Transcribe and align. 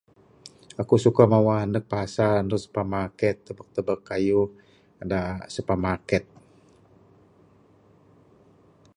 Akuk 0.81 0.99
suka 1.05 1.23
mawah 1.33 1.61
ndug 1.69 1.85
pasar 1.93 2.35
ndug 2.45 2.61
supermaket 2.63 3.35
tebuk 3.45 3.67
tebuk 3.75 3.99
kayuh 4.09 4.49
dak 5.09 5.39
supermaket. 5.55 6.23